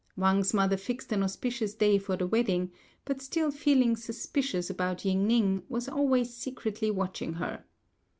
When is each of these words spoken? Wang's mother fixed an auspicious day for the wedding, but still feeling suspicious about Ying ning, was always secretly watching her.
Wang's 0.17 0.51
mother 0.51 0.77
fixed 0.77 1.11
an 1.11 1.21
auspicious 1.21 1.75
day 1.75 1.99
for 1.99 2.17
the 2.17 2.25
wedding, 2.25 2.71
but 3.05 3.21
still 3.21 3.51
feeling 3.51 3.95
suspicious 3.95 4.67
about 4.67 5.05
Ying 5.05 5.27
ning, 5.27 5.61
was 5.69 5.87
always 5.87 6.33
secretly 6.33 6.89
watching 6.89 7.33
her. 7.33 7.65